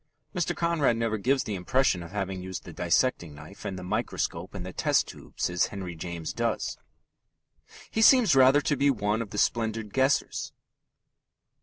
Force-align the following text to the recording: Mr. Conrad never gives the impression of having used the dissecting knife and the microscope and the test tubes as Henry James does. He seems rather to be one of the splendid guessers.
Mr. 0.33 0.55
Conrad 0.57 0.97
never 0.97 1.19
gives 1.19 1.43
the 1.43 1.53
impression 1.53 2.01
of 2.01 2.09
having 2.11 2.41
used 2.41 2.63
the 2.63 2.73
dissecting 2.73 3.35
knife 3.35 3.65
and 3.65 3.77
the 3.77 3.83
microscope 3.83 4.55
and 4.55 4.65
the 4.65 4.73
test 4.73 5.07
tubes 5.07 5.47
as 5.47 5.67
Henry 5.67 5.93
James 5.93 6.33
does. 6.33 6.75
He 7.91 8.01
seems 8.01 8.33
rather 8.35 8.61
to 8.61 8.75
be 8.75 8.89
one 8.89 9.21
of 9.21 9.29
the 9.29 9.37
splendid 9.37 9.93
guessers. 9.93 10.53